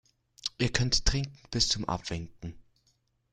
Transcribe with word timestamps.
Ihr 0.57 0.71
könnt 0.73 1.05
trinken 1.05 1.37
bis 1.51 1.69
zum 1.69 1.85
Abwinken. 1.87 2.55